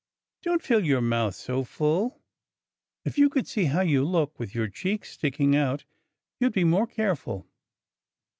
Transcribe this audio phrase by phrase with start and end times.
[0.41, 2.19] Don't fill your mouth so full!
[3.05, 5.85] If you could see how you look, with your cheeks sticking out,
[6.39, 7.45] you'd be more careful."